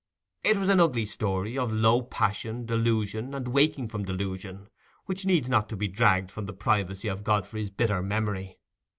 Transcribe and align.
It 0.43 0.57
was 0.57 0.69
an 0.69 0.79
ugly 0.79 1.05
story 1.05 1.55
of 1.59 1.71
low 1.71 2.01
passion, 2.01 2.65
delusion, 2.65 3.35
and 3.35 3.47
waking 3.47 3.87
from 3.89 4.03
delusion, 4.03 4.67
which 5.05 5.27
needs 5.27 5.47
not 5.47 5.69
to 5.69 5.77
be 5.77 5.87
dragged 5.87 6.31
from 6.31 6.47
the 6.47 6.53
privacy 6.53 7.07
of 7.07 7.23
Godfrey's 7.23 7.69
bitter 7.69 8.01
memory. 8.01 8.57